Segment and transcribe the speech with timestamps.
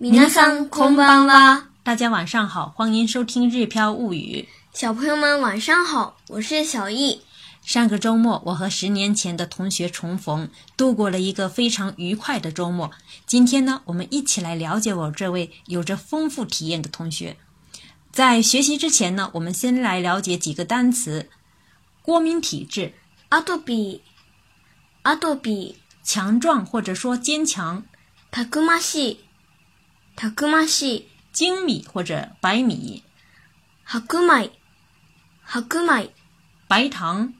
[0.00, 1.66] 米こ桑空んは。
[1.82, 4.46] 大家晚上好，欢迎收听《日飘物语》。
[4.80, 7.20] 小朋友们晚上好，我是小易。
[7.64, 12.92] 上个周末，我和十年前的同学重逢，度过了一个非常愉快的周末。
[13.26, 17.36] 今天呢，我们一起来了解我这位有着丰富体验的同学。
[18.12, 21.28] 在学习之前呢，我们先来了解几个单词：
[22.02, 22.94] 过敏体质、
[23.30, 24.02] 阿杜比、
[25.02, 27.82] 阿杜比、强壮或者说坚强、
[28.32, 29.27] 强健。
[30.18, 33.04] 炊米，精米或者白米，
[33.86, 34.50] 白米，
[35.46, 36.12] 白米，
[36.66, 37.32] 白糖，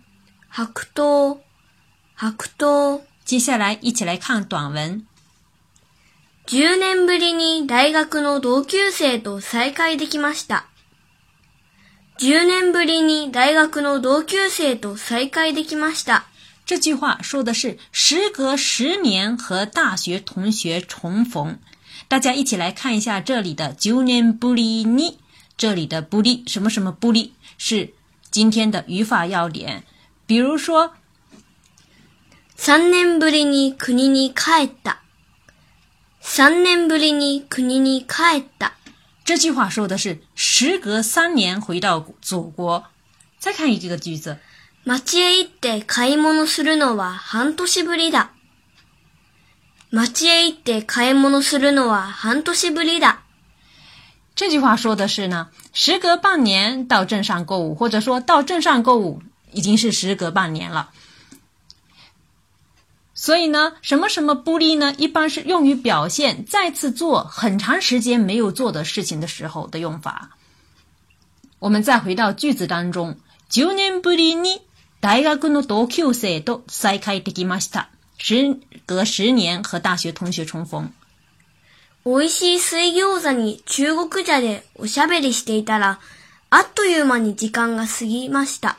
[0.54, 1.40] 白桃。
[2.16, 3.00] 白桃。
[3.24, 5.04] 接下来，一起来看短文。
[6.46, 10.64] 十年ぶりに大学の同級生と再会できました。
[12.16, 16.24] 十年ぶりに大学の同級生と再会できました。
[16.64, 21.58] 这句话说的是时隔十年和大学同学重逢。
[22.06, 25.18] 大家一起来看一下这里的九年不离你，
[25.56, 27.94] 这里的不离什么什么不离是
[28.30, 29.84] 今天的语法要点。
[30.26, 30.92] 比如说，
[32.56, 34.98] 三年ぶりに国に帰った。
[36.20, 38.72] 三年ぶりに国に帰った。
[39.24, 42.84] 这句话说的是时隔三年回到祖国。
[43.38, 44.38] 再看一个句子，
[44.84, 48.30] 町へ行って買い物するのは半年ぶりだ。
[49.90, 53.22] 町へ行って買い物するのは半年ぶりだ。
[54.36, 60.90] 这句话说的是呢，时隔半年到镇上购物，或者说到镇上购物已经是时隔半年了。
[63.14, 70.36] 所以呢，什么什么“不利呢，一般是用于表现再次做很长时间没有做的事情的时候的用法。
[71.60, 73.16] 我们再回到句子当中，
[73.48, 74.60] 九年ぶりに
[75.00, 77.88] 大学の同級生と再会できました。
[78.18, 80.90] 时隔十年和大学同学重逢，
[82.04, 86.00] おいしい水餃子に中国茶でおしゃべりしていたら、
[86.50, 88.76] あっという間に時間が過ぎました。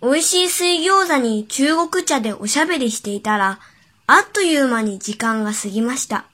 [0.00, 3.60] おいしい水餃子に中国茶でおしゃべりしていたら、
[4.08, 6.26] あっという間に時間が過ぎました。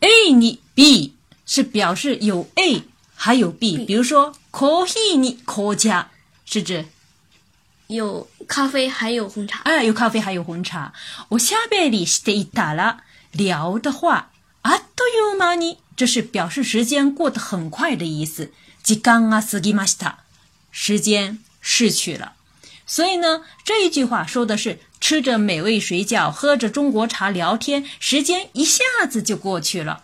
[0.00, 1.14] A に B
[1.46, 2.82] 是表示有 A
[3.14, 6.10] 还有 B，比如说コーヒーに紅茶
[6.44, 6.86] 是指。
[7.88, 9.60] 有咖啡，还有红茶。
[9.64, 10.92] 哎，有咖啡，还有红茶。
[11.30, 13.02] 我下边里是一打了
[13.32, 14.30] 聊的话，
[14.62, 18.52] あっとゆうまに，这是表示时间过得很快的意思。
[18.86, 20.12] 時間啊、過ぎました，
[20.70, 22.32] 时间逝去了。
[22.86, 30.02] 所以呢，这一句话说的是吃着美味水饺，喝着中国茶，聊天，时间一下子就过去了。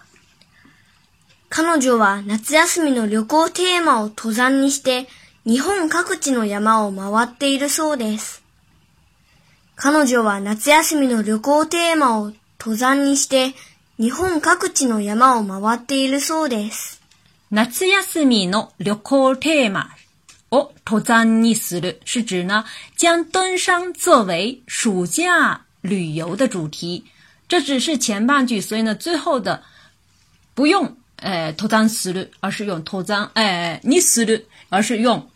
[1.50, 5.06] 彼女は夏休みの旅行テーマを登山にして。
[5.42, 8.42] 日本各地の山を回っているそうです。
[9.74, 13.54] 彼女は夏休みの旅行テーマを登山にして
[13.98, 17.00] 日本各地の山を回っているそうです。
[17.50, 19.88] 夏休みの旅行テーマ
[20.50, 22.66] を登山にする是指呢
[22.98, 27.06] 将登山作为暑假旅游的主题。
[27.48, 29.62] 这只是前半句，所以呢最后的
[30.54, 35.28] 不用呃登山する，而是用登山哎、呃、にする，而是用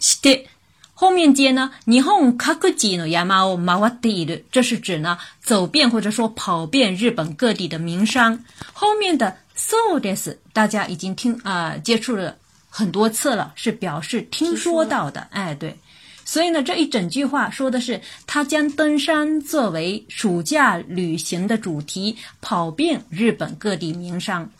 [0.00, 0.46] 是的，
[0.94, 8.42] 后面接呢，日本カクジノヤマオマワテル，这是指呢走遍或者说跑遍日本各地的名山。
[8.72, 12.34] 后面的 soudes 大家已经听啊接触了
[12.70, 15.20] 很多次了，是表示听说到的。
[15.32, 15.78] 哎，对，
[16.24, 24.50] 所以呢这一整句话说的是他将登山作为暑假旅行的主题，跑遍日本各地名山。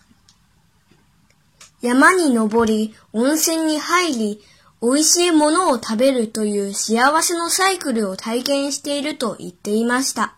[1.81, 4.41] 山に登り、温泉に入り。
[4.83, 10.37] 美味しいものを食べるという幸せのサイクルを体験していると言っていました。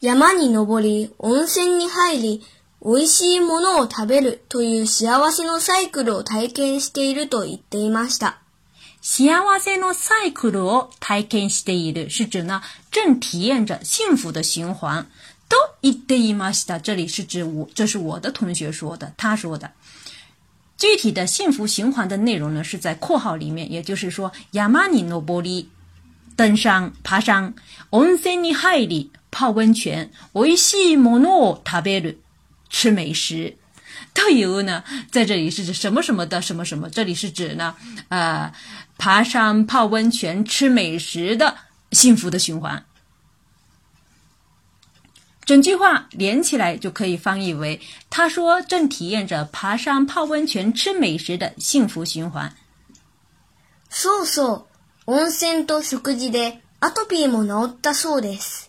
[0.00, 2.42] 山に登り、温泉に入り、
[2.80, 8.38] 美味しいものを食べるという幸せのサイクルを体験していると言っていました。
[9.00, 9.30] 幸
[9.60, 12.60] せのサイクルを体験している是指呢
[12.92, 15.08] 正体验着幸福的循环。
[15.82, 16.80] 言っていました。
[16.80, 19.70] 这里是指我，这是我的同学说的，他说的。
[20.78, 25.68] 具体的幸福循环的内容呢，是在括号里面，也就是说，亚玛尼诺 r 利，
[26.36, 27.54] 登山爬山
[27.90, 32.12] ，onsen 里海里泡温泉，维西莫诺塔贝鲁
[32.68, 33.56] 吃美食，
[34.12, 34.84] 都有呢。
[35.10, 37.74] 在这里是指什么什么的什么什么，这里是指呢，
[38.08, 38.52] 呃，
[38.98, 41.54] 爬山泡温泉吃美食的
[41.92, 42.84] 幸福的循环。
[45.46, 52.56] 整句话连起来就可以翻译为：“他说正体验着爬山、泡温泉、吃美食的幸福循环。
[53.88, 54.66] ”“そうそう、
[55.04, 58.66] 温泉と食事でアトピーも治ったそうです。”“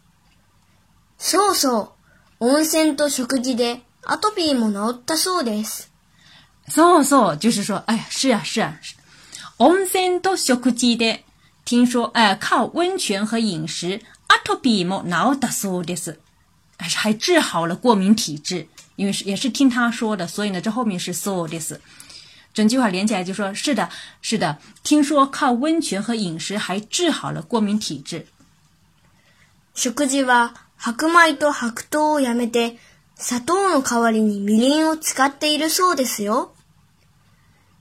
[1.18, 1.96] そうそ
[2.40, 5.88] う、温泉と食事でアトピーも治ったそうです。
[6.70, 8.80] ”“そうそう，就是说，哎呀，是啊是呀，
[9.58, 11.22] 温泉と食事で，
[11.66, 16.20] 听说，哎，靠温泉和饮食，アトピーも治ったそうです。”
[16.80, 21.14] 还治好了过敏体质，因为是也是听他说的，所以呢，这后面是
[21.50, 21.74] this，
[22.54, 23.90] 整句话连起来就说：“是的，
[24.22, 28.28] 是的，听说靠温泉和饮食还治好了过敏体质。”
[29.74, 32.78] 食事は白米と白糖をやめて、
[33.18, 36.52] 砂糖の代わりにみりんを使っているそうですよ。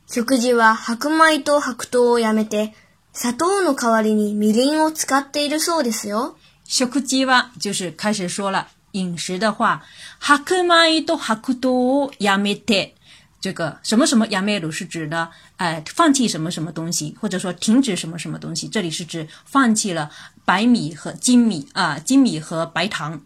[0.08, 2.74] 食事は白米と白糖をやめて、
[3.12, 6.36] 砂糖の代わりにみりんを使っているそうですよ。
[6.66, 8.68] 食事は就是开始说了。
[8.96, 9.84] 饮食的话，
[10.18, 12.92] 哈クマエドハクドヤメテ
[13.40, 18.66] 这个什么什么亚美鲁是指的，哎，放弃什么什么东西，或者说停止什么什么东西。
[18.66, 20.10] 这里是指放弃了
[20.44, 23.20] 白米和精米啊，精米和白糖。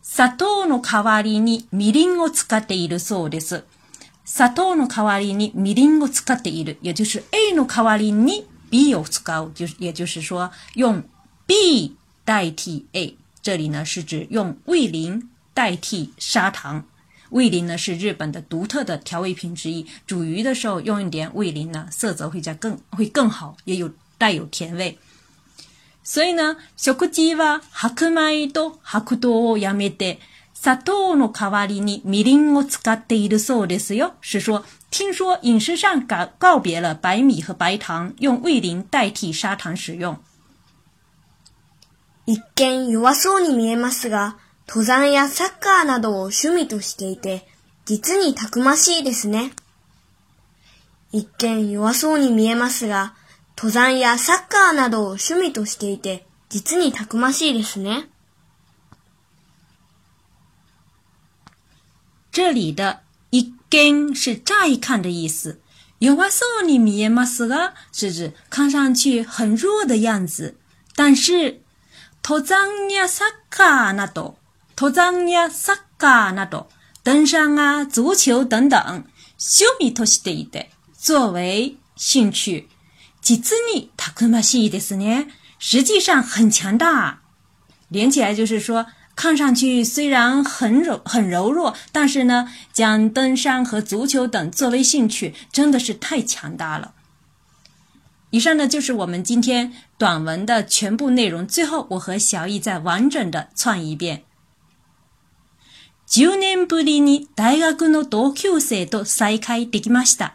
[0.00, 3.64] 砂糖の代わりにみりんを使っているそうです。
[4.24, 11.02] 砂糖の代わりにみりんを使っている，也就是 A の代わりに B を使う，就是也就是说用
[11.46, 13.18] B 代替 A。
[13.48, 16.84] 这里呢是指用味淋代替砂糖，
[17.30, 19.86] 味淋呢是日本的独特的调味品之一。
[20.06, 24.98] 煮鱼的时候用一点味淋呢，色泽会加更会更好，也有带有甜味。
[26.04, 29.00] 所以呢，小口鸡哇，ハクマイドハ
[29.58, 30.18] やめて
[30.52, 34.16] 砂糖の代わりに味淋を使っているそうですよ。
[34.20, 40.18] 是说，听说饮食上告告别了白米和白糖，用味淋代替砂糖使用。
[42.30, 44.36] 一見弱そうに見えますが、
[44.68, 47.48] 登山やサッカーなどを趣味としていて、
[47.86, 49.52] 実にたくましいですね。
[51.10, 53.14] 一見弱そうに見えますが、
[53.56, 58.10] 登山やサッカーなどを趣味としていて、実にたくましいですね。
[62.30, 63.00] 这里的
[63.30, 65.56] 一見是乍一看的意思，
[65.98, 70.58] 弱そうに見えますが是指看上去很弱的样子，
[70.94, 71.62] 但是
[72.22, 74.36] 登山呀、サッカーなど，
[74.76, 76.66] 登山呀、サッカーなど，
[77.04, 79.04] 登山啊、足球等等，
[79.38, 82.68] 味としていて，作为兴趣。
[83.22, 85.26] 実に呢，他恐しいですね，呢，
[85.58, 87.20] 实际上很强大。
[87.88, 88.84] 连起来就是说，
[89.16, 96.92] 看上去虽然很柔很柔弱，但是呢，将登山和足球等作为兴趣，真的是太强大了。
[98.30, 101.46] 以上呢就是我们今天短文的全部内容。
[101.46, 104.22] 最后，我和小易再完整的串一遍。
[106.10, 110.34] 10年ぶりに大学の同級生と再会できました。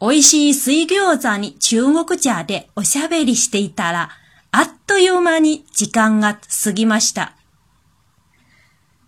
[0.00, 4.10] 美味しい水餃子に中国茶でおしゃべりしていたら、
[4.50, 7.32] あっという間に時間が過ぎました。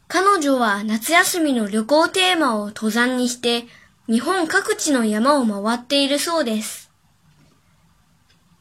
[0.09, 3.65] 彼女は夏休みの旅行テーマを登山にして、
[4.07, 6.88] 日本各地の山を回っているそうです。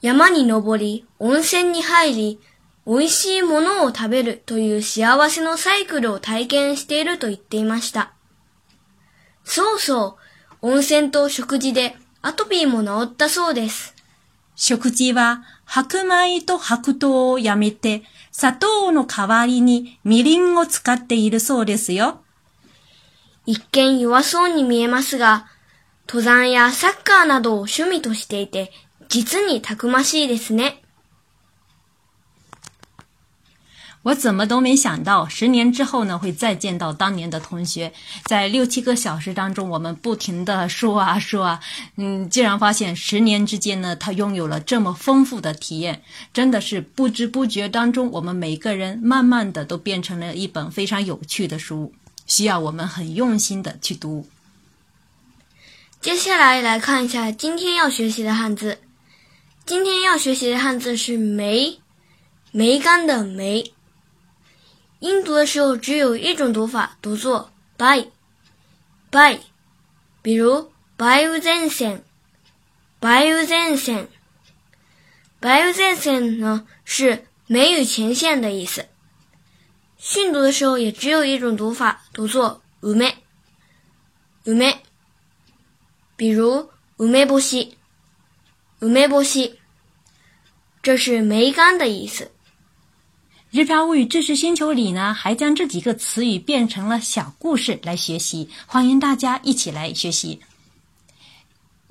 [0.08, 2.40] 山に登り、温泉に入り、
[2.86, 8.14] 美味しいものを食べるという幸せのサイクルを体験していると言っていました。
[9.44, 10.18] そうそ
[10.62, 13.96] う、温泉と食事でアトピーも治ったそうです。
[14.56, 22.22] 食事は白米と白糖をやめて、砂糖の代わりにみりんを使っているそうですよ。
[23.46, 25.48] 一見弱そうに見えますが、
[26.08, 28.72] 登山やサッカーなどを趣味としていて
[29.10, 30.82] 実にたくましいですね。
[34.04, 37.92] 我怎么都没想到，十年之后呢会再见到当年的同学。
[38.26, 41.60] 在六七个小时当中，我们不停的说啊说啊，
[41.98, 46.02] 嗯，竟然发现十年之间呢，他拥有了这么丰富的体验，
[46.34, 51.94] 真的是不知不觉当中，我们每个人慢慢的都变成了一本非常有趣的书，
[52.26, 54.26] 需要我们很用心的去读。
[56.00, 58.78] 接下来来看一下今天要学习的汉字。
[59.68, 61.82] 今天要学习的汉字是“梅”，
[62.54, 63.74] 梅干的“梅”。
[65.00, 68.08] 音读的时候只有一种读法，读作“b y
[69.12, 69.38] by”。
[70.22, 70.62] 比如
[70.96, 72.02] “b y u 雨前线
[73.02, 74.08] ”，“梅雨前 e n s
[75.74, 78.86] 前线”呢是“梅雨前线”的意思。
[79.98, 84.78] 训读的时候也只有一种读法，读作 “ume”，ume，
[86.16, 86.70] 比如
[87.00, 89.57] “umebochi”，umebochi。
[90.88, 92.32] 这是梅干的意思。
[93.52, 100.40] 日漂物语知识星球里呢，还将这几个词语变成了小故事来学习，欢迎大家一起来学习。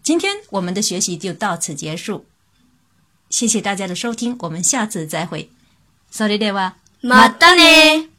[0.03, 2.25] 今天我们的学习就到此结束，
[3.29, 5.51] 谢谢大家的收听，我们下次再会。
[6.11, 6.73] さりでわ、
[7.03, 8.16] またね。